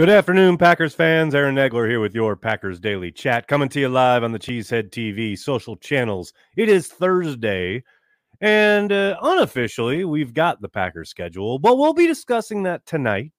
[0.00, 1.34] Good afternoon, Packers fans.
[1.34, 4.88] Aaron Nagler here with your Packers Daily Chat, coming to you live on the Cheesehead
[4.88, 6.32] TV social channels.
[6.56, 7.84] It is Thursday,
[8.40, 13.32] and uh, unofficially, we've got the Packers schedule, but we'll be discussing that tonight,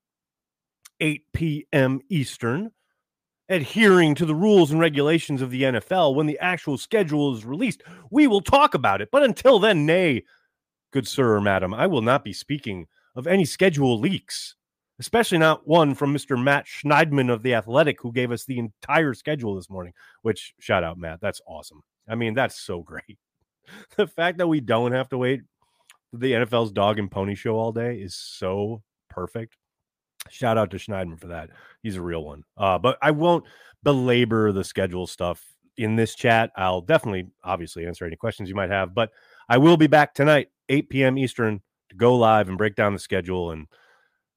[0.99, 1.99] 8 p.m.
[2.09, 2.69] Eastern,
[3.49, 6.13] adhering to the rules and regulations of the NFL.
[6.13, 7.81] When the actual schedule is released,
[8.11, 9.09] we will talk about it.
[9.11, 10.25] But until then, nay,
[10.93, 14.57] good sir or madam, I will not be speaking of any schedule leaks
[15.01, 16.41] especially not one from Mr.
[16.41, 20.83] Matt Schneidman of The Athletic, who gave us the entire schedule this morning, which shout
[20.83, 21.19] out, Matt.
[21.19, 21.81] That's awesome.
[22.07, 23.17] I mean, that's so great.
[23.97, 25.41] The fact that we don't have to wait
[26.13, 29.57] the NFL's dog and pony show all day is so perfect.
[30.29, 31.49] Shout out to Schneidman for that.
[31.81, 32.43] He's a real one.
[32.55, 33.45] Uh, but I won't
[33.81, 35.43] belabor the schedule stuff
[35.77, 36.51] in this chat.
[36.55, 38.93] I'll definitely, obviously, answer any questions you might have.
[38.93, 39.09] But
[39.49, 41.17] I will be back tonight, 8 p.m.
[41.17, 43.65] Eastern, to go live and break down the schedule and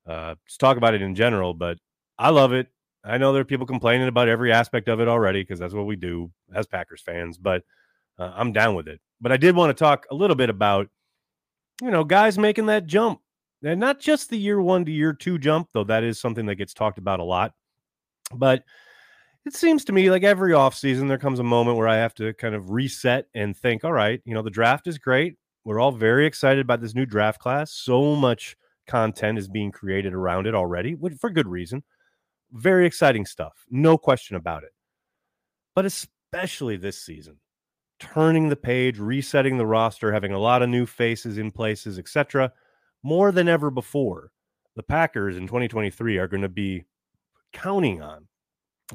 [0.07, 1.55] uh, just talk about it in general.
[1.55, 1.79] But
[2.19, 2.69] I love it.
[3.05, 5.87] I know there are people complaining about every aspect of it already because that's what
[5.87, 7.63] we do as Packers fans, but
[8.19, 9.01] uh, I'm down with it.
[9.21, 10.89] But I did want to talk a little bit about,
[11.83, 13.21] you know, guys making that jump.
[13.63, 16.57] And not just the year one to year two jump, though that is something that
[16.57, 17.53] gets talked about a lot.
[18.35, 18.65] But
[19.47, 22.33] it seems to me like every offseason there comes a moment where I have to
[22.35, 25.37] kind of reset and think, all right, you know, the draft is great.
[25.65, 27.73] We're all very excited about this new draft class.
[27.73, 31.83] So much content is being created around it already, for good reason.
[32.53, 34.73] Very exciting stuff, no question about it.
[35.75, 37.39] But especially this season,
[37.99, 42.53] turning the page, resetting the roster, having a lot of new faces in places, etc.
[43.03, 44.31] More than ever before,
[44.77, 46.85] the Packers in 2023 are going to be
[47.53, 48.27] counting on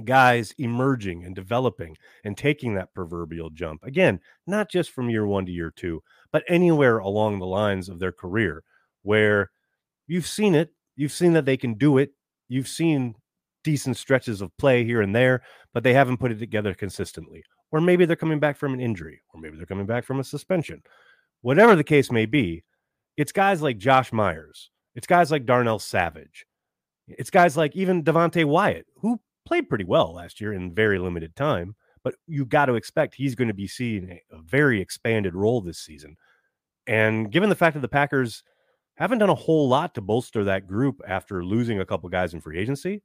[0.05, 3.83] guys emerging and developing and taking that proverbial jump.
[3.83, 7.99] Again, not just from year one to year two, but anywhere along the lines of
[7.99, 8.63] their career
[9.01, 9.49] where
[10.09, 10.73] You've seen it.
[10.95, 12.11] You've seen that they can do it.
[12.49, 13.13] You've seen
[13.63, 17.43] decent stretches of play here and there, but they haven't put it together consistently.
[17.71, 20.23] Or maybe they're coming back from an injury, or maybe they're coming back from a
[20.23, 20.81] suspension.
[21.41, 22.63] Whatever the case may be,
[23.17, 24.71] it's guys like Josh Myers.
[24.95, 26.47] It's guys like Darnell Savage.
[27.07, 31.35] It's guys like even Devonte Wyatt, who played pretty well last year in very limited
[31.35, 35.61] time, but you got to expect he's going to be seeing a very expanded role
[35.61, 36.17] this season.
[36.87, 38.43] And given the fact that the Packers
[38.99, 42.41] haven't done a whole lot to bolster that group after losing a couple guys in
[42.41, 43.01] free agency.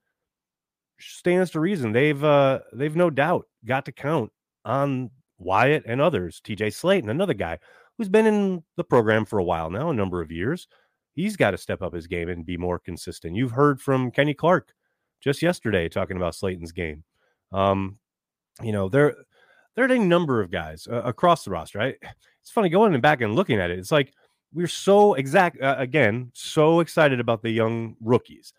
[0.98, 4.30] Stands to reason they've uh, they've no doubt got to count
[4.64, 6.40] on Wyatt and others.
[6.44, 7.58] TJ Slaton, another guy
[7.96, 10.68] who's been in the program for a while now, a number of years.
[11.14, 13.36] He's got to step up his game and be more consistent.
[13.36, 14.72] You've heard from Kenny Clark
[15.20, 17.04] just yesterday talking about Slaton's game.
[17.52, 17.98] Um,
[18.62, 19.14] you know, there
[19.74, 21.78] there are a number of guys uh, across the roster.
[21.78, 21.96] Right?
[22.42, 23.78] It's funny going back and looking at it.
[23.78, 24.12] It's like
[24.54, 28.52] we're so exact uh, again so excited about the young rookies.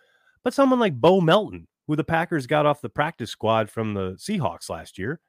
[0.44, 4.12] But someone like bo melton who the packers got off the practice squad from the
[4.14, 5.20] seahawks last year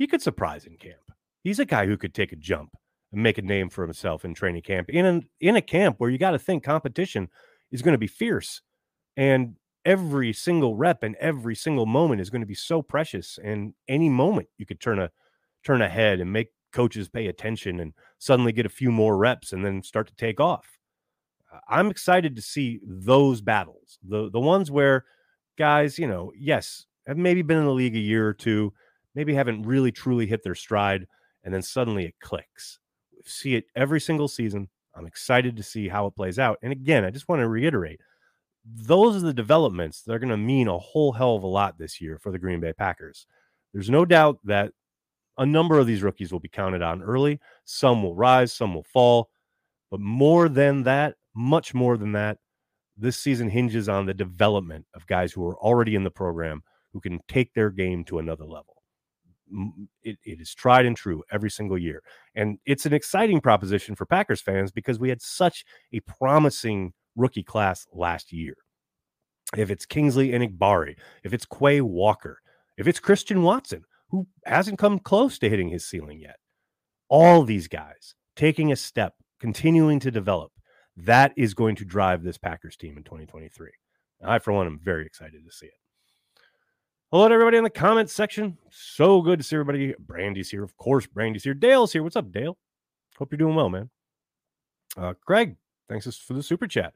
[0.00, 1.12] he could surprise in camp.
[1.44, 2.70] He's a guy who could take a jump
[3.12, 6.10] and make a name for himself in training camp in a, in a camp where
[6.10, 7.28] you got to think competition
[7.70, 8.62] is going to be fierce
[9.16, 13.74] and every single rep and every single moment is going to be so precious and
[13.88, 15.10] any moment you could turn a
[15.64, 19.64] turn ahead and make coaches pay attention and suddenly get a few more reps and
[19.64, 20.78] then start to take off.
[21.68, 25.04] I'm excited to see those battles, the the ones where
[25.58, 28.72] guys, you know, yes, have maybe been in the league a year or two,
[29.14, 31.06] maybe haven't really truly hit their stride,
[31.42, 32.78] and then suddenly it clicks.
[33.12, 34.68] We see it every single season.
[34.94, 36.58] I'm excited to see how it plays out.
[36.62, 38.00] And again, I just want to reiterate
[38.64, 41.78] those are the developments that are going to mean a whole hell of a lot
[41.78, 43.26] this year for the Green Bay Packers.
[43.72, 44.72] There's no doubt that
[45.40, 47.40] a number of these rookies will be counted on early.
[47.64, 49.30] Some will rise, some will fall.
[49.90, 52.38] But more than that, much more than that,
[52.96, 56.62] this season hinges on the development of guys who are already in the program
[56.92, 58.82] who can take their game to another level.
[60.02, 62.02] It, it is tried and true every single year.
[62.34, 67.42] And it's an exciting proposition for Packers fans because we had such a promising rookie
[67.42, 68.54] class last year.
[69.56, 72.40] If it's Kingsley Enagbare, if it's Quay Walker,
[72.76, 76.36] if it's Christian Watson, who hasn't come close to hitting his ceiling yet.
[77.08, 80.52] All these guys taking a step, continuing to develop,
[80.96, 83.70] that is going to drive this Packers team in 2023.
[84.24, 85.72] I, for one, am very excited to see it.
[87.10, 88.56] Hello to everybody in the comments section.
[88.70, 89.94] So good to see everybody.
[89.98, 90.62] Brandy's here.
[90.62, 91.54] Of course, Brandy's here.
[91.54, 92.02] Dale's here.
[92.02, 92.56] What's up, Dale?
[93.18, 93.90] Hope you're doing well, man.
[94.96, 95.56] Uh, Greg,
[95.88, 96.94] thanks for the super chat.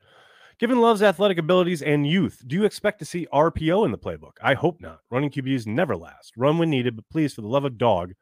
[0.58, 4.34] Given Love's athletic abilities and youth, do you expect to see RPO in the playbook?
[4.40, 5.00] I hope not.
[5.10, 6.36] Running QBs never last.
[6.36, 8.12] Run when needed, but please, for the love of dog,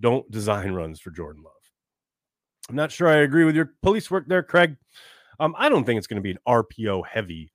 [0.00, 1.52] don't design runs for Jordan Love.
[2.68, 4.76] I'm not sure I agree with your police work there, Craig.
[5.38, 7.52] Um, I don't think it's going to be an RPO heavy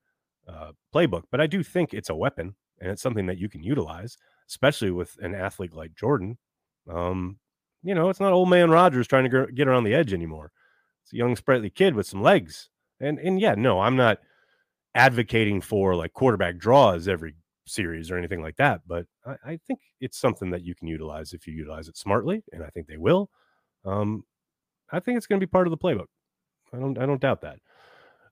[0.47, 3.63] uh, playbook, but I do think it's a weapon and it's something that you can
[3.63, 4.17] utilize,
[4.47, 6.37] especially with an athlete like Jordan.
[6.87, 7.39] Um,
[7.83, 10.51] you know, it's not old man Rodgers trying to get around the edge anymore.
[11.03, 12.69] It's a young, sprightly kid with some legs.
[12.99, 14.19] And and yeah, no, I'm not
[14.95, 17.35] advocating for like quarterback draws every
[17.65, 21.33] series or anything like that, but I, I think it's something that you can utilize
[21.33, 23.29] if you utilize it smartly, and I think they will.
[23.85, 24.23] Um,
[24.91, 26.07] I think it's going to be part of the playbook.
[26.73, 27.59] I don't I don't doubt that.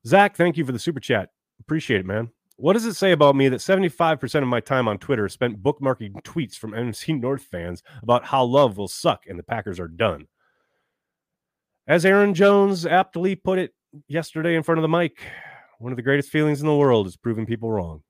[0.05, 1.29] Zach, thank you for the super chat.
[1.59, 2.29] Appreciate it, man.
[2.57, 6.23] What does it say about me that 75% of my time on Twitter spent bookmarking
[6.23, 10.27] tweets from NFC North fans about how love will suck and the Packers are done?
[11.87, 13.73] As Aaron Jones aptly put it
[14.07, 15.19] yesterday in front of the mic,
[15.80, 18.01] one of the greatest feelings in the world is proving people wrong.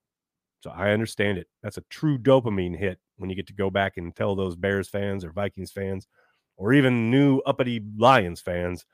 [0.60, 1.46] So I understand it.
[1.62, 4.88] That's a true dopamine hit when you get to go back and tell those Bears
[4.88, 6.08] fans or Vikings fans
[6.56, 8.84] or even new uppity Lions fans,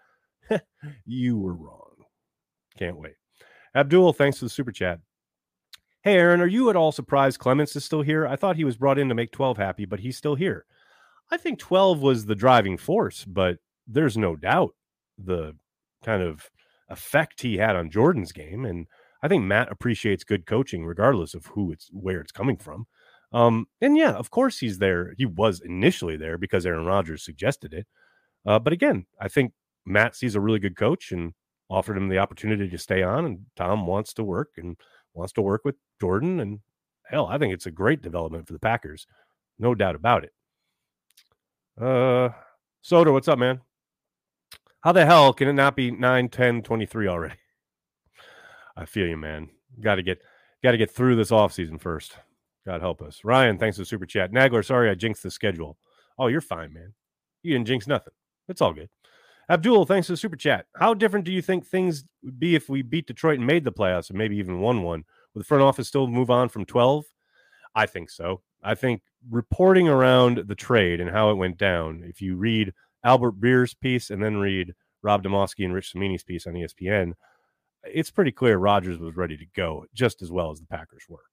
[1.07, 1.95] you were wrong.
[2.79, 3.15] Can't wait.
[3.75, 5.01] Abdul, thanks for the super chat.
[6.03, 8.27] Hey, Aaron, are you at all surprised Clements is still here?
[8.27, 10.67] I thought he was brought in to make 12 happy, but he's still here.
[11.31, 14.75] I think 12 was the driving force, but there's no doubt
[15.17, 15.57] the
[16.05, 16.51] kind of
[16.89, 18.65] effect he had on Jordan's game.
[18.65, 18.87] And
[19.23, 22.87] I think Matt appreciates good coaching, regardless of who it's where it's coming from.
[23.33, 25.15] Um, and yeah, of course he's there.
[25.19, 27.87] He was initially there because Aaron Rodgers suggested it.
[28.47, 29.53] Uh, but again, I think
[29.87, 31.33] Matt sees a really good coach and
[31.71, 33.25] offered him the opportunity to stay on.
[33.25, 34.77] And Tom wants to work and
[35.15, 36.39] wants to work with Jordan.
[36.39, 36.61] And
[37.07, 39.07] hell, I think it's a great development for the Packers.
[39.59, 40.33] No doubt about it.
[41.81, 42.29] Uh,
[42.83, 43.61] Soda, what's up, man?
[44.85, 47.37] How the hell can it not be 9, 10, 23 already?
[48.77, 49.49] I feel you, man.
[49.81, 50.21] Got to get
[50.63, 52.19] got to get through this offseason first.
[52.67, 53.23] God help us.
[53.25, 54.31] Ryan, thanks for the super chat.
[54.31, 55.79] Nagler, sorry I jinxed the schedule.
[56.19, 56.93] Oh, you're fine, man.
[57.43, 58.13] You didn't jinx nothing.
[58.47, 58.91] It's all good.
[59.49, 60.67] Abdul, thanks for the super chat.
[60.77, 63.73] How different do you think things would be if we beat Detroit and made the
[63.73, 65.05] playoffs and maybe even won one?
[65.33, 67.07] Would the front office still move on from 12?
[67.75, 68.43] I think so.
[68.63, 69.01] I think
[69.31, 74.11] reporting around the trade and how it went down, if you read Albert Breer's piece
[74.11, 77.13] and then read Rob Demovsky and Rich Cimini's piece on ESPN,
[77.85, 81.25] it's pretty clear Rodgers was ready to go just as well as the Packers were.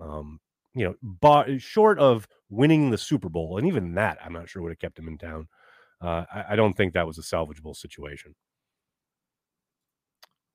[0.00, 0.40] Um,
[0.74, 4.62] you know, but short of winning the Super Bowl, and even that, I'm not sure
[4.62, 5.48] would have kept him in town.
[6.00, 8.34] Uh, I, I, don't think that was a salvageable situation.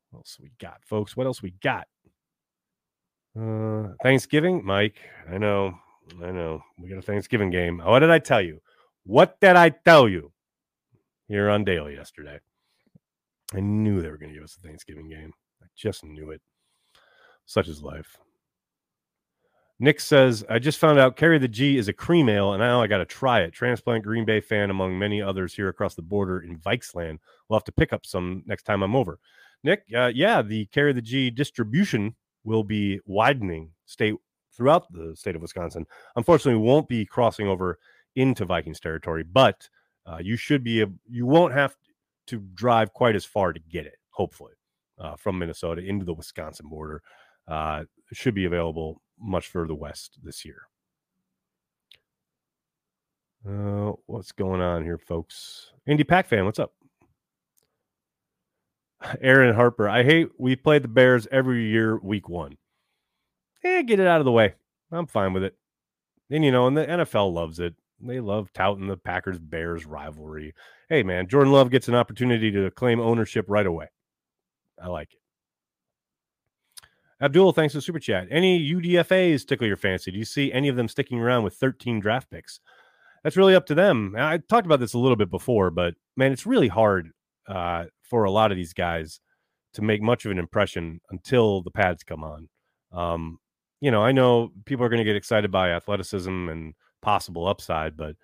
[0.09, 1.15] What else we got, folks?
[1.15, 1.85] What else we got?
[3.39, 4.95] Uh, Thanksgiving, Mike.
[5.29, 5.77] I know,
[6.23, 6.63] I know.
[6.79, 7.79] We got a Thanksgiving game.
[7.79, 8.59] What did I tell you?
[9.03, 10.31] What did I tell you
[11.27, 12.39] here on Daily yesterday?
[13.53, 15.31] I knew they were going to give us a Thanksgiving game.
[15.61, 16.41] I just knew it.
[17.45, 18.17] Such is life.
[19.77, 22.81] Nick says, I just found out Carry the G is a cream ale, and now
[22.81, 23.51] I got to try it.
[23.51, 27.19] Transplant Green Bay fan among many others here across the border in Vikesland.
[27.49, 29.19] We'll have to pick up some next time I'm over.
[29.63, 34.15] Nick, uh, yeah, the Carry the G distribution will be widening state
[34.55, 35.85] throughout the state of Wisconsin.
[36.15, 37.77] Unfortunately, won't be crossing over
[38.15, 39.67] into Vikings territory, but
[40.05, 41.75] uh, you should be, a, you won't have
[42.27, 44.53] to drive quite as far to get it, hopefully,
[44.99, 47.01] uh, from Minnesota into the Wisconsin border.
[47.47, 50.63] Uh, should be available much further west this year.
[53.47, 55.71] Uh, what's going on here, folks?
[55.85, 56.73] Indy Pack fan, what's up?
[59.21, 62.57] Aaron Harper, I hate we play the Bears every year, week one.
[63.63, 64.55] Eh, get it out of the way.
[64.91, 65.55] I'm fine with it.
[66.29, 67.75] And you know, and the NFL loves it.
[68.05, 70.53] They love touting the Packers Bears rivalry.
[70.89, 73.87] Hey, man, Jordan Love gets an opportunity to claim ownership right away.
[74.81, 75.19] I like it.
[77.21, 78.27] Abdul, thanks for super chat.
[78.29, 80.11] Any UDFAs tickle your fancy?
[80.11, 82.59] Do you see any of them sticking around with 13 draft picks?
[83.23, 84.15] That's really up to them.
[84.17, 87.11] I talked about this a little bit before, but man, it's really hard
[87.47, 89.21] uh, for a lot of these guys
[89.73, 92.49] to make much of an impression until the pads come on.
[92.91, 93.39] Um,
[93.81, 96.73] you know, I know people are going to get excited by athleticism and
[97.05, 98.15] possible upside, but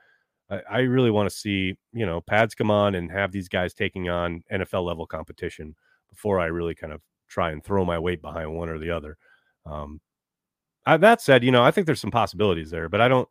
[0.50, 3.76] I, I really want to see, you know, pads come on and have these guys
[3.76, 5.76] taking on NFL level competition
[6.10, 9.18] before I really kind of try and throw my weight behind one or the other.
[9.68, 10.02] Um,
[10.84, 13.30] I, that said, you know, I think there's some possibilities there, but I don't.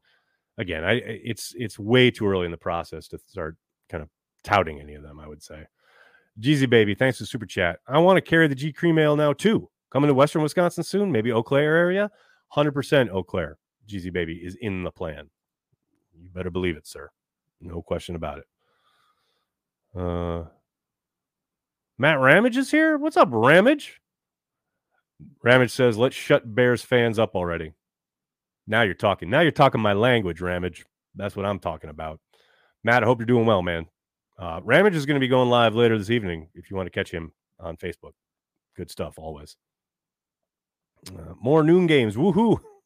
[0.57, 3.57] Again, I it's it's way too early in the process to start
[3.88, 4.11] kind of
[4.45, 5.19] touting any of them.
[5.19, 5.64] I would say.
[6.38, 7.78] Jeezy baby, thanks for super chat.
[7.88, 9.71] I want to carry the G cream ale now too.
[9.90, 12.11] Coming to Western Wisconsin soon, maybe Eau Claire area.
[12.49, 13.57] Hundred percent Eau Claire.
[13.88, 15.30] Jeezy baby is in the plan.
[16.22, 17.10] You better believe it, sir.
[17.60, 18.44] No question about it.
[19.98, 20.44] Uh,
[21.98, 22.96] Matt Ramage is here.
[22.96, 24.00] What's up, Ramage?
[25.42, 27.74] Ramage says, "Let's shut Bears fans up already."
[28.66, 29.28] Now you're talking.
[29.28, 30.86] Now you're talking my language, Ramage.
[31.14, 32.20] That's what I'm talking about.
[32.84, 33.86] Matt, I hope you're doing well, man.
[34.38, 36.90] Uh, Ramage is going to be going live later this evening if you want to
[36.90, 38.12] catch him on Facebook.
[38.76, 39.56] Good stuff, always.
[41.08, 42.16] Uh, more noon games.
[42.16, 42.58] Woohoo.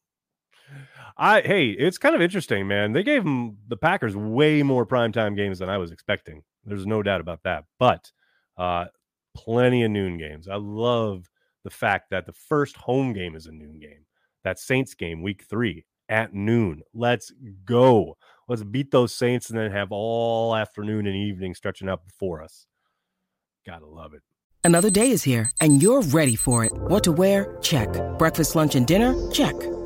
[1.17, 2.93] I hey, it's kind of interesting, man.
[2.93, 6.43] They gave them the Packers way more primetime games than I was expecting.
[6.65, 7.65] There's no doubt about that.
[7.79, 8.11] But
[8.57, 8.85] uh
[9.35, 10.47] plenty of noon games.
[10.47, 11.29] I love
[11.63, 14.05] the fact that the first home game is a noon game.
[14.43, 16.81] That Saints game, week three at noon.
[16.93, 17.31] Let's
[17.65, 18.17] go.
[18.47, 22.67] Let's beat those Saints and then have all afternoon and evening stretching out before us.
[23.65, 24.21] Gotta love it.
[24.63, 26.71] Another day is here and you're ready for it.
[26.73, 27.57] What to wear?
[27.61, 27.89] Check.
[28.17, 29.15] Breakfast, lunch, and dinner?
[29.31, 29.55] Check.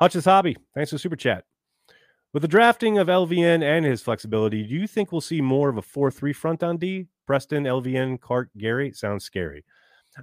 [0.00, 1.44] Hutch's Hobby, thanks for the super chat.
[2.32, 5.76] With the drafting of LVN and his flexibility, do you think we'll see more of
[5.76, 7.06] a 4 3 front on D?
[7.26, 8.92] Preston, LVN, Clark, Gary?
[8.92, 9.62] Sounds scary.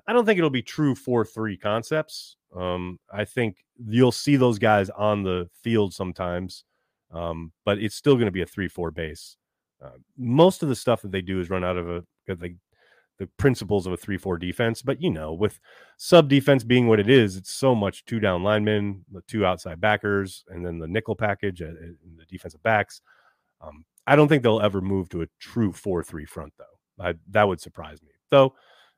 [0.08, 2.38] I don't think it'll be true 4 3 concepts.
[2.56, 3.58] Um, I think
[3.88, 6.64] you'll see those guys on the field sometimes,
[7.12, 9.38] um, but it's still going to be a 3 4 base.
[9.84, 12.56] Uh, most of the stuff that they do is run out of a, they
[13.18, 15.60] the principles of a 3-4 defense but you know with
[15.98, 19.82] sub defense being what it is it's so much two down linemen the two outside
[19.82, 23.02] backers and then the nickel package and the defensive backs
[23.62, 26.66] um, i don't think they'll ever move to a true 4-3 front though.
[27.00, 28.10] I, that would surprise me.
[28.30, 28.54] Though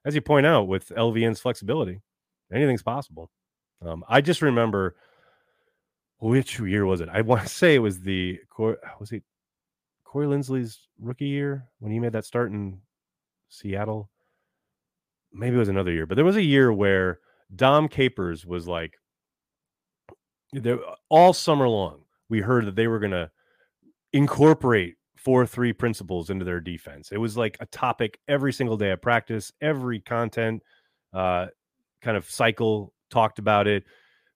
[0.05, 2.01] as you point out with lvn's flexibility
[2.53, 3.29] anything's possible.
[3.85, 4.95] Um, i just remember
[6.19, 7.09] which year was it?
[7.11, 8.39] I want to say it was the
[8.99, 9.23] was it
[10.03, 12.79] corey linsley's rookie year when he made that start in
[13.49, 14.09] Seattle.
[15.33, 17.19] Maybe it was another year, but there was a year where
[17.55, 18.93] Dom Capers was like,
[20.53, 20.79] there
[21.09, 22.01] all summer long.
[22.29, 23.29] We heard that they were going to
[24.13, 27.11] incorporate four three principles into their defense.
[27.11, 29.51] It was like a topic every single day of practice.
[29.61, 30.63] Every content
[31.13, 31.47] uh,
[32.01, 33.83] kind of cycle talked about it.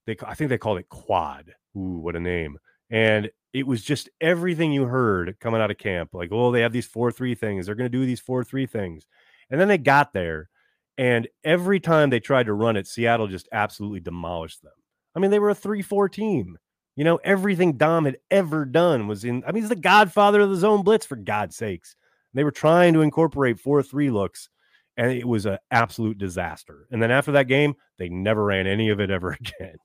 [0.05, 1.53] They, I think they called it quad.
[1.75, 2.57] Ooh, what a name!
[2.93, 6.11] And it was just everything you heard coming out of camp.
[6.13, 7.65] Like, oh, they have these four three things.
[7.65, 9.07] They're going to do these four three things.
[9.49, 10.49] And then they got there,
[10.97, 14.71] and every time they tried to run it, Seattle just absolutely demolished them.
[15.15, 16.57] I mean, they were a three four team.
[16.95, 19.43] You know, everything Dom had ever done was in.
[19.47, 21.95] I mean, he's the godfather of the zone blitz for God's sakes.
[22.35, 24.49] They were trying to incorporate four three looks,
[24.97, 26.87] and it was an absolute disaster.
[26.91, 29.77] And then after that game, they never ran any of it ever again.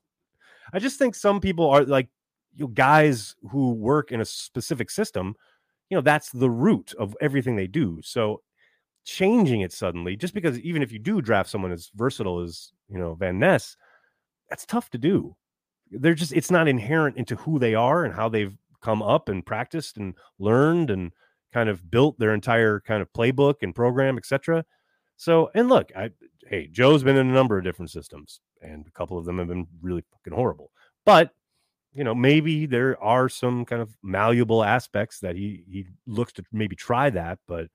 [0.71, 2.09] I just think some people are like
[2.55, 5.35] you know, guys who work in a specific system,
[5.89, 7.99] you know, that's the root of everything they do.
[8.03, 8.41] So
[9.05, 12.97] changing it suddenly, just because even if you do draft someone as versatile as, you
[12.97, 13.75] know, Van Ness,
[14.49, 15.35] that's tough to do.
[15.91, 19.45] They're just, it's not inherent into who they are and how they've come up and
[19.45, 21.11] practiced and learned and
[21.51, 24.63] kind of built their entire kind of playbook and program, etc.
[25.17, 26.11] So, and look, I,
[26.47, 29.47] hey, Joe's been in a number of different systems and a couple of them have
[29.47, 30.71] been really fucking horrible.
[31.05, 31.31] But
[31.93, 36.43] you know, maybe there are some kind of malleable aspects that he he looks to
[36.51, 37.67] maybe try that, but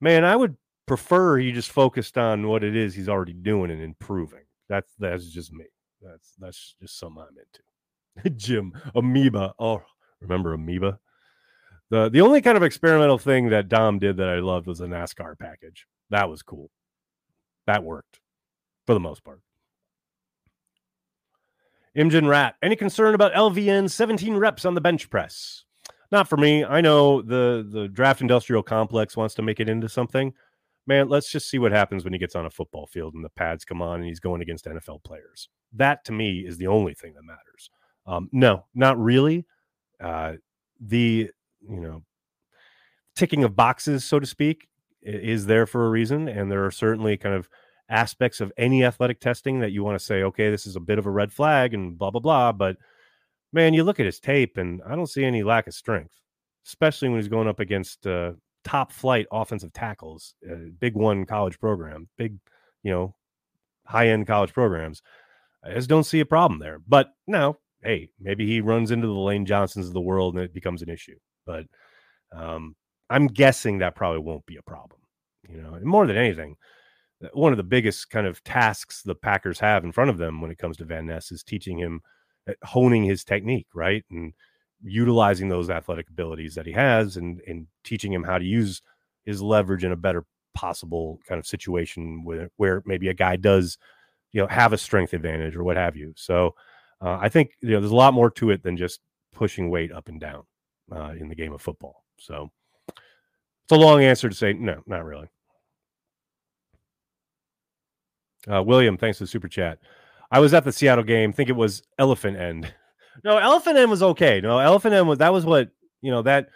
[0.00, 0.56] man, I would
[0.86, 4.44] prefer he just focused on what it is he's already doing and improving.
[4.68, 5.64] That's that's just me.
[6.00, 8.36] That's that's just something I'm into.
[8.36, 9.54] Jim Amoeba.
[9.58, 9.82] Oh,
[10.20, 10.98] remember Amoeba?
[11.90, 14.86] the the only kind of experimental thing that Dom did that I loved was the
[14.86, 15.86] NASCAR package.
[16.10, 16.70] That was cool.
[17.66, 18.20] That worked
[18.86, 19.40] for the most part.
[21.96, 25.64] Imjin Rat, any concern about LVN 17 reps on the bench press?
[26.12, 26.64] Not for me.
[26.64, 30.32] I know the the draft industrial complex wants to make it into something.
[30.86, 33.30] Man, let's just see what happens when he gets on a football field and the
[33.30, 35.48] pads come on and he's going against NFL players.
[35.72, 37.70] That to me is the only thing that matters.
[38.06, 39.46] Um, no, not really.
[40.00, 40.34] Uh,
[40.80, 41.30] the
[41.68, 42.04] you know
[43.16, 44.68] ticking of boxes, so to speak,
[45.02, 47.48] is there for a reason, and there are certainly kind of
[47.88, 50.98] aspects of any athletic testing that you want to say, okay, this is a bit
[50.98, 52.52] of a red flag and blah, blah, blah.
[52.52, 52.76] But
[53.52, 56.14] man, you look at his tape and I don't see any lack of strength,
[56.66, 58.32] especially when he's going up against uh,
[58.64, 62.38] top flight offensive tackles, uh, big one college program, big,
[62.82, 63.14] you know,
[63.84, 65.02] high end college programs.
[65.64, 66.80] I just don't see a problem there.
[66.86, 70.52] But now, hey, maybe he runs into the Lane Johnsons of the world and it
[70.52, 71.18] becomes an issue.
[71.44, 71.66] But
[72.32, 72.74] um,
[73.08, 75.00] I'm guessing that probably won't be a problem.
[75.48, 76.56] You know, and more than anything,
[77.32, 80.50] one of the biggest kind of tasks the Packers have in front of them when
[80.50, 82.02] it comes to Van Ness is teaching him,
[82.48, 84.34] uh, honing his technique, right, and
[84.82, 88.82] utilizing those athletic abilities that he has, and and teaching him how to use
[89.24, 93.78] his leverage in a better possible kind of situation where where maybe a guy does,
[94.32, 96.12] you know, have a strength advantage or what have you.
[96.16, 96.54] So
[97.00, 99.00] uh, I think you know there's a lot more to it than just
[99.32, 100.44] pushing weight up and down
[100.92, 102.04] uh, in the game of football.
[102.18, 102.50] So
[102.88, 105.28] it's a long answer to say no, not really.
[108.50, 109.78] Uh, William, thanks for the super chat.
[110.30, 111.32] I was at the Seattle game.
[111.32, 112.72] Think it was Elephant End.
[113.24, 114.42] No, Elephant End was okay.
[114.42, 115.70] No, Elephant End was that was what
[116.02, 116.50] you know that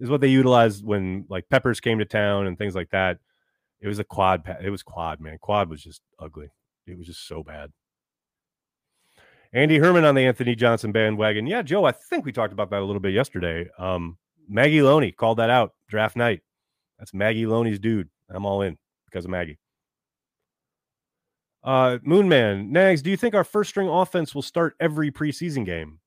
[0.00, 3.18] is what they utilized when like Peppers came to town and things like that.
[3.82, 4.42] It was a quad.
[4.62, 5.36] It was quad, man.
[5.38, 6.48] Quad was just ugly.
[6.86, 7.70] It was just so bad.
[9.52, 11.46] Andy Herman on the Anthony Johnson bandwagon.
[11.46, 13.68] Yeah, Joe, I think we talked about that a little bit yesterday.
[13.78, 16.40] Um, Maggie Loney called that out draft night.
[16.98, 18.08] That's Maggie Loney's dude.
[18.30, 19.58] I'm all in because of Maggie.
[21.66, 25.98] Uh, Moonman, Nags, do you think our first string offense will start every preseason game?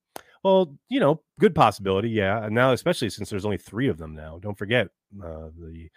[0.41, 2.45] Well, you know, good possibility, yeah.
[2.45, 4.39] And now, especially since there's only three of them now.
[4.41, 4.87] Don't forget
[5.21, 5.89] uh, the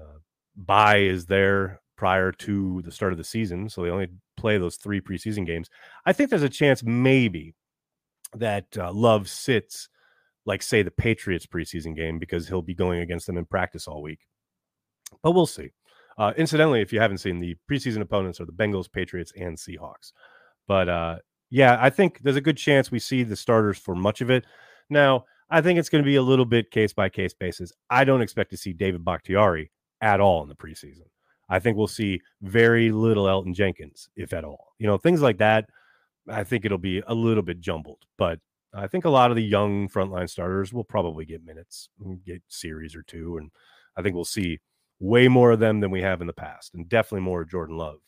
[0.00, 0.18] uh,
[0.56, 4.76] buy is there prior to the start of the season, so they only play those
[4.76, 5.68] three preseason games.
[6.06, 7.56] I think there's a chance, maybe,
[8.36, 9.88] that uh, Love sits
[10.46, 14.02] like say the Patriots preseason game because he'll be going against them in practice all
[14.02, 14.20] week.
[15.20, 15.70] But we'll see.
[16.16, 20.12] Uh, incidentally, if you haven't seen the preseason opponents are the Bengals, Patriots, and Seahawks.
[20.66, 21.16] But uh,
[21.50, 24.44] yeah, I think there's a good chance we see the starters for much of it.
[24.90, 27.72] Now, I think it's going to be a little bit case by case basis.
[27.90, 31.06] I don't expect to see David Bakhtiari at all in the preseason.
[31.48, 34.72] I think we'll see very little Elgton Jenkins, if at all.
[34.78, 35.68] You know, things like that.
[36.28, 38.38] I think it'll be a little bit jumbled, but
[38.72, 41.90] I think a lot of the young frontline starters will probably get minutes,
[42.24, 43.50] get series or two, and
[43.96, 44.58] I think we'll see
[45.00, 47.98] way more of them than we have in the past, and definitely more Jordan Love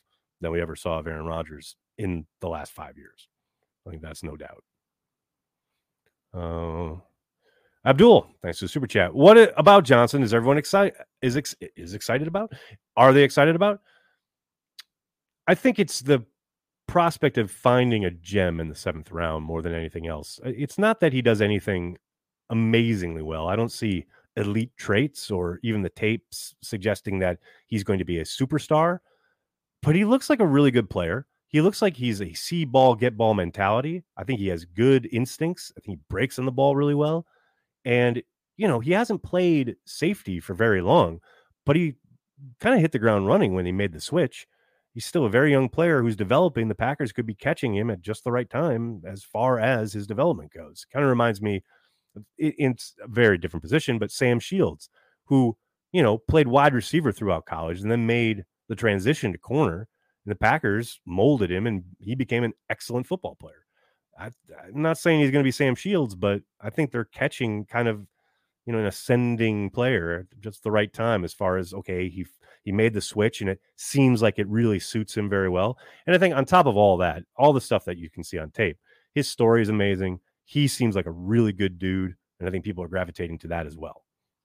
[0.41, 3.29] than we ever saw of Aaron Rodgers in the last five years.
[3.87, 4.65] I think that's no doubt.
[6.35, 7.01] Uh,
[7.89, 9.15] Abdul, thanks for the super chat.
[9.15, 10.23] What about Johnson?
[10.23, 10.95] Is everyone excited?
[11.23, 12.53] Is ex- is excited about?
[12.97, 13.81] Are they excited about?
[15.47, 16.25] I think it's the
[16.89, 20.41] prospect of finding a gem in the seventh round more than anything else.
[20.45, 21.99] It's not that he does anything
[22.51, 23.47] amazingly well.
[23.49, 28.19] I don't see elite traits or even the tapes suggesting that he's going to be
[28.19, 28.99] a superstar,
[29.83, 31.27] but he looks like a really good player.
[31.49, 34.03] He looks like he's a see ball, get ball mentality.
[34.17, 35.73] I think he has good instincts.
[35.77, 37.27] I think he breaks on the ball really well.
[37.85, 38.23] And,
[38.57, 41.21] you know, he hasn't played safety for very long,
[41.65, 41.95] but he
[42.61, 44.47] kind of hit the ground running when he made the switch.
[44.93, 46.69] He's still a very young player who's developing.
[46.69, 50.07] The Packers could be catching him at just the right time as far as his
[50.07, 50.87] development goes.
[50.93, 51.63] Kind of reminds me
[52.39, 54.89] in a very different position, but Sam Shields,
[55.25, 55.57] who,
[55.93, 59.89] you know, played wide receiver throughout college and then made the transition to corner.
[60.25, 63.65] And the Packers molded him and he became an excellent football player.
[64.19, 67.65] I, am not saying he's going to be Sam Shields, but I think they're catching
[67.67, 68.07] kind of,
[68.65, 72.27] you know, an ascending player at just the right time as far as, okay, he
[72.65, 75.79] he made the switch and it seems like it really suits him very well.
[76.07, 78.39] And I think on top of all that, all the stuff that you can see
[78.39, 78.79] on tape,
[79.15, 82.83] his story is amazing he seems like a really good dude, and I think people
[82.83, 84.05] are gravitating to that as well.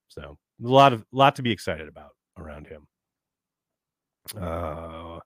[0.10, 2.88] So a lot of lot to be excited about around him.
[4.40, 5.20] Uh,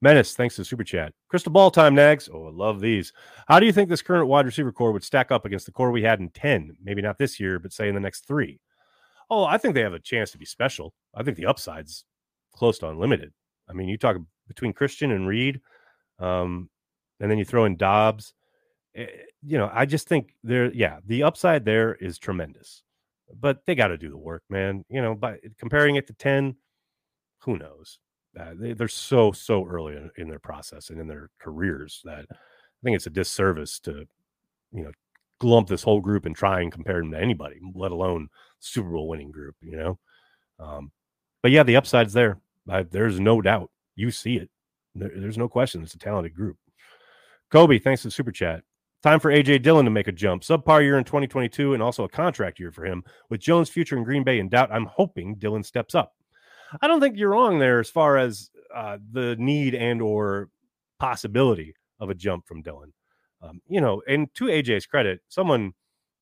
[0.00, 1.12] Menace, thanks to the super chat.
[1.28, 2.28] Crystal ball time, Nags.
[2.32, 3.12] Oh, I love these.
[3.48, 5.90] How do you think this current wide receiver corps would stack up against the corps
[5.90, 6.76] we had in 10?
[6.82, 8.60] Maybe not this year, but say in the next three.
[9.30, 10.94] Oh, I think they have a chance to be special.
[11.14, 12.04] I think the upside's
[12.54, 13.32] close to unlimited.
[13.68, 15.60] I mean, you talk between Christian and Reed,
[16.18, 16.68] um,
[17.20, 18.34] and then you throw in Doubs.
[18.96, 19.06] Eh,
[19.42, 22.82] you know, I just think there, yeah, the upside there is tremendous.
[23.40, 24.84] but they got to do the work, man.
[24.88, 26.56] You know, by comparing it to 10,
[27.40, 27.98] who knows?
[28.38, 32.26] Uh, they, they're so, so early in, in their process and in their careers that
[32.30, 32.36] I
[32.84, 34.06] think it's a disservice to,
[34.72, 34.92] you know,
[35.40, 38.28] glump this whole group and try and compare them to anybody, let alone
[38.60, 39.98] Super Bowl winning group, you know?
[40.58, 40.92] Um,
[41.42, 42.38] but yeah, the upside's there.
[42.68, 43.70] I, there's no doubt.
[43.96, 44.50] You see it.
[44.94, 45.82] There, there's no question.
[45.82, 46.56] It's a talented group.
[47.50, 48.62] Kobe, thanks for the super chat.
[49.04, 50.42] Time for AJ Dillon to make a jump.
[50.42, 53.04] Subpar year in 2022 and also a contract year for him.
[53.28, 56.14] With Jones' future in Green Bay in doubt, I'm hoping Dillon steps up.
[56.80, 60.48] I don't think you're wrong there as far as uh, the need and or
[60.98, 62.94] possibility of a jump from Dillon.
[63.42, 65.74] Um, you know, and to AJ's credit, someone,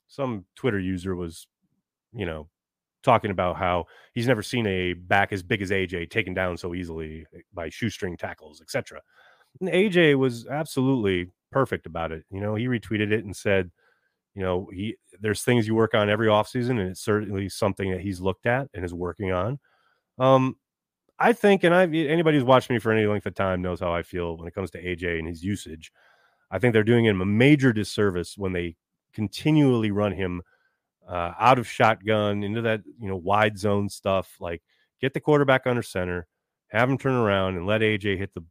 [0.08, 1.46] some Twitter user was,
[2.12, 2.48] you know,
[3.04, 6.74] talking about how he's never seen a back as big as AJ taken down so
[6.74, 9.00] easily by shoestring tackles, etc.
[9.60, 12.24] And AJ was absolutely perfect about it.
[12.30, 13.70] You know, he retweeted it and said,
[14.34, 18.00] you know, he there's things you work on every offseason, and it's certainly something that
[18.00, 19.58] he's looked at and is working on.
[20.18, 20.56] Um,
[21.18, 23.92] I think, and I anybody who's watched me for any length of time knows how
[23.92, 25.92] I feel when it comes to AJ and his usage.
[26.50, 28.76] I think they're doing him a major disservice when they
[29.12, 30.42] continually run him
[31.08, 34.36] uh, out of shotgun into that you know wide zone stuff.
[34.40, 34.62] Like
[35.00, 36.26] get the quarterback under center,
[36.68, 38.44] have him turn around, and let AJ hit the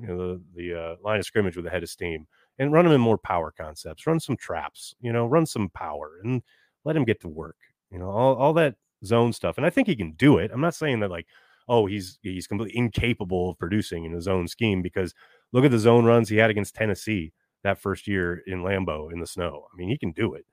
[0.00, 2.26] you know the, the uh, line of scrimmage with a head of steam,
[2.58, 4.06] and run him in more power concepts.
[4.06, 6.42] Run some traps, you know, run some power, and
[6.84, 7.56] let him get to work.
[7.90, 10.50] You know, all all that zone stuff, and I think he can do it.
[10.52, 11.26] I'm not saying that like
[11.68, 15.14] oh he's he's completely incapable of producing in his own scheme because
[15.52, 19.20] look at the zone runs he had against Tennessee that first year in Lambeau in
[19.20, 19.66] the snow.
[19.72, 20.44] I mean, he can do it,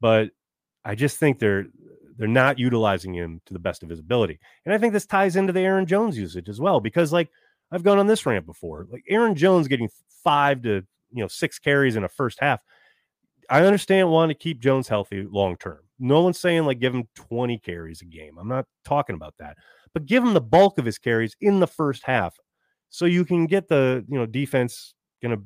[0.00, 0.30] but
[0.84, 1.66] I just think they're
[2.16, 4.38] they're not utilizing him to the best of his ability.
[4.64, 7.30] And I think this ties into the Aaron Jones usage as well, because like
[7.72, 9.88] I've gone on this rant before, like Aaron Jones getting
[10.22, 12.60] five to you know six carries in a first half.
[13.50, 15.80] I understand wanting to keep Jones healthy long term.
[15.98, 18.38] No one's saying like give him 20 carries a game.
[18.38, 19.56] I'm not talking about that,
[19.94, 22.36] but give him the bulk of his carries in the first half
[22.90, 25.38] so you can get the you know defense gonna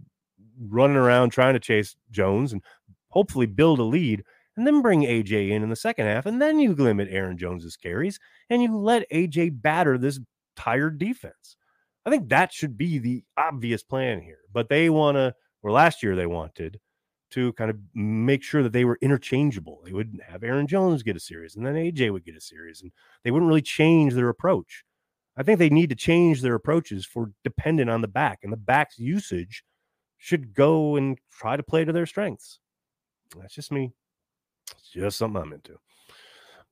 [0.61, 2.62] running around trying to chase Jones and
[3.09, 4.23] hopefully build a lead
[4.57, 7.77] and then bring AJ in in the second half, and then you limit Aaron Jones's
[7.77, 8.19] carries
[8.51, 10.19] and you let AJ batter this
[10.57, 11.57] tired defense.
[12.07, 14.38] I think that should be the obvious plan here.
[14.53, 16.81] But they want to, or last year they wanted
[17.33, 19.81] to kind of make sure that they were interchangeable.
[19.85, 22.81] They wouldn't have Aaron Jones get a series, and then AJ would get a series,
[22.81, 22.92] and
[23.25, 24.85] they wouldn't really change their approach.
[25.37, 28.57] I think they need to change their approaches for dependent on the back, and the
[28.57, 29.64] back's usage
[30.19, 32.61] should go and try to play to their strengths.
[33.38, 33.92] That's just me.
[34.71, 35.79] It's just something I'm into.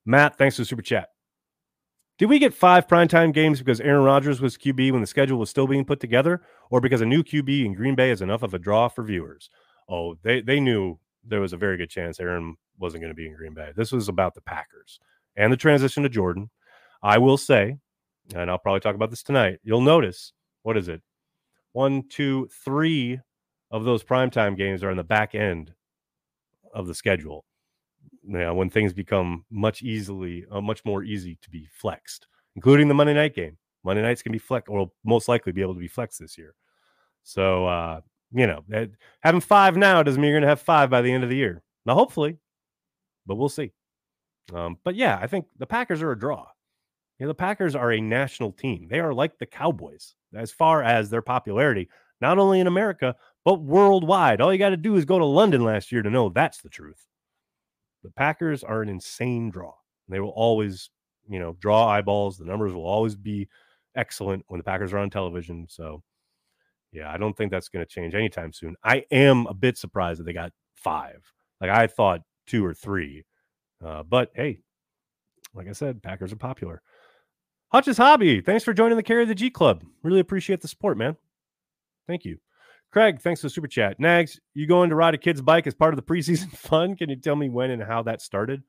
[0.07, 1.09] Matt, thanks for the super chat.
[2.17, 5.51] Did we get five primetime games because Aaron Rodgers was QB when the schedule was
[5.51, 8.55] still being put together, or because a new QB in Green Bay is enough of
[8.55, 9.51] a draw for viewers?
[9.89, 13.27] Oh, they, they knew there was a very good chance Aaron wasn't going to be
[13.27, 13.73] in Green Bay.
[13.75, 15.01] This was about the Packers
[15.37, 16.51] and the transition to Jordan.
[17.03, 17.79] I will say,
[18.33, 21.03] and I'll probably talk about this tonight, you'll notice what is it?
[21.73, 23.21] One, two, three
[23.73, 25.75] of those primetime games are in the back end
[26.73, 27.45] of the schedule
[28.27, 32.89] you know, when things become much easily, uh, much more easy to be flexed, including
[32.89, 33.57] the Monday night game.
[33.85, 36.39] Monday nights can be flexed, or will most likely be able to be flexed this
[36.39, 36.55] year.
[37.23, 38.01] So, uh,
[38.33, 38.65] you know,
[39.21, 41.37] having five now doesn't mean you're going to have five by the end of the
[41.37, 41.63] year.
[41.87, 42.39] Now, hopefully,
[43.27, 43.73] but we'll see.
[44.53, 46.47] Um, but yeah, I think the Packers are a draw.
[47.19, 48.89] You know, the Packers are a national team.
[48.91, 51.89] They are like the Cowboys as far as their popularity,
[52.21, 54.41] not only in America, but worldwide.
[54.41, 56.69] All you got to do is go to London last year to know that's the
[56.69, 57.07] truth.
[58.05, 59.73] The Packers are an insane draw.
[60.09, 60.91] They will always,
[61.27, 62.39] you know, draw eyeballs.
[62.39, 63.49] The numbers will always be
[63.97, 65.67] excellent when the Packers are on television.
[65.69, 66.03] So,
[66.93, 68.77] yeah, I don't think that's going to change anytime soon.
[68.85, 71.25] I am a bit surprised that they got five.
[71.61, 73.25] Like I thought two or three.
[73.85, 74.61] Uh, but hey,
[75.55, 76.83] like I said, Packers are popular.
[77.69, 79.83] Hutch's Hobby, thanks for joining the Carry the G Club.
[80.03, 81.17] Really appreciate the support, man.
[82.07, 82.39] Thank you.
[82.95, 83.99] Craig, thanks for the super chat.
[83.99, 86.95] Nags, you going to ride a kid's bike as part of the preseason fun?
[86.95, 88.63] Can you tell me when and how that started?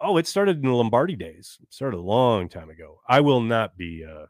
[0.00, 1.58] Oh, it started in the Lombardi days.
[1.60, 3.00] It started a long time ago.
[3.08, 4.26] I will not be uh,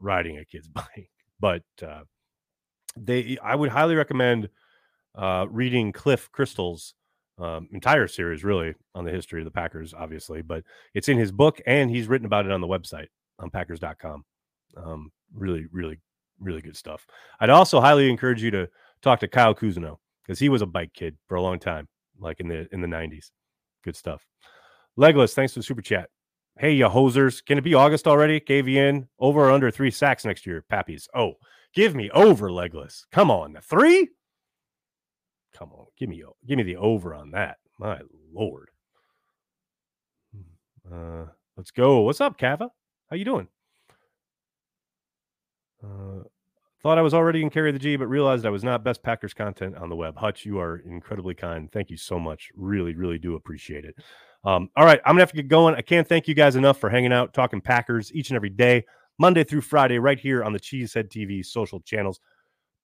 [0.00, 2.00] riding a kid's bike, but uh,
[2.96, 3.38] they.
[3.40, 4.48] I would highly recommend
[5.14, 6.94] uh, reading Cliff Christl's
[7.38, 10.42] um, entire series, really, on the history of the Packers, obviously.
[10.42, 13.06] But it's in his book, and he's written about it on the website
[13.38, 14.24] on Packers.com.
[14.76, 16.00] Um, really, really
[16.40, 17.06] really good stuff.
[17.40, 18.68] I'd also highly encourage you to
[19.02, 22.40] talk to Kyle Kuzino because he was a bike kid for a long time, like
[22.40, 23.30] in the in the 90s.
[23.84, 24.26] Good stuff.
[24.96, 26.10] Legless, thanks for the super chat.
[26.58, 27.44] Hey, you hosers.
[27.44, 28.40] Can it be August already?
[28.40, 31.06] KVN over or under three sacks next year, Pappies.
[31.14, 31.34] Oh,
[31.72, 33.04] give me over, Legless.
[33.12, 33.52] Come on.
[33.52, 34.08] The three?
[35.56, 35.86] Come on.
[35.96, 37.58] Give me give me the over on that.
[37.78, 38.00] My
[38.32, 38.70] lord.
[40.90, 42.00] Uh, let's go.
[42.00, 42.70] What's up, Kava?
[43.08, 43.48] How you doing?
[45.82, 46.24] Uh,
[46.82, 49.34] thought I was already in carry the G, but realized I was not best Packers
[49.34, 50.16] content on the web.
[50.16, 51.70] Hutch, you are incredibly kind.
[51.70, 52.50] Thank you so much.
[52.56, 53.96] Really, really do appreciate it.
[54.44, 55.74] Um, all right, I'm gonna have to get going.
[55.74, 58.84] I can't thank you guys enough for hanging out, talking Packers each and every day,
[59.18, 62.20] Monday through Friday, right here on the Cheesehead TV social channels.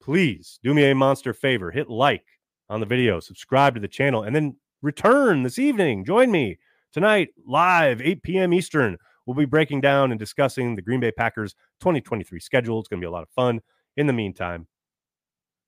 [0.02, 2.24] Please do me a monster favor: hit like
[2.68, 6.04] on the video, subscribe to the channel, and then return this evening.
[6.04, 6.58] Join me
[6.92, 8.52] tonight live 8 p.m.
[8.52, 8.98] Eastern.
[9.26, 12.78] We'll be breaking down and discussing the Green Bay Packers 2023 schedule.
[12.78, 13.60] It's going to be a lot of fun.
[13.96, 14.66] In the meantime,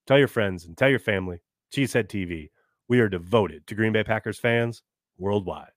[0.07, 1.40] tell your friends and tell your family.
[1.73, 2.51] Cheesehead TV.
[2.88, 4.83] We are devoted to Green Bay Packers fans
[5.19, 5.71] worldwide.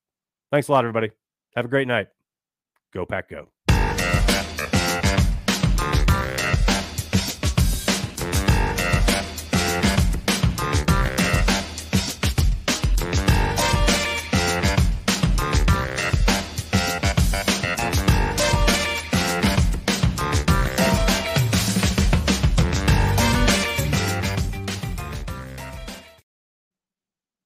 [0.51, 1.11] Thanks a lot, everybody.
[1.55, 2.07] Have a great night.
[2.93, 3.49] Go Pack Go.